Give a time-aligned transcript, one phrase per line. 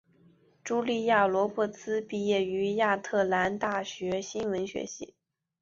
[0.63, 5.13] 茱莉亚罗勃兹毕业于亚特兰大大学新闻学系。